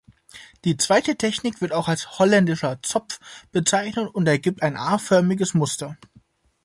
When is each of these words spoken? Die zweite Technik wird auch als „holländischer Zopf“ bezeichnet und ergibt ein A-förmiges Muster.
Die 0.65 0.77
zweite 0.77 1.15
Technik 1.15 1.61
wird 1.61 1.73
auch 1.73 1.87
als 1.87 2.17
„holländischer 2.17 2.81
Zopf“ 2.81 3.19
bezeichnet 3.51 4.09
und 4.11 4.25
ergibt 4.27 4.63
ein 4.63 4.75
A-förmiges 4.75 5.53
Muster. 5.53 5.95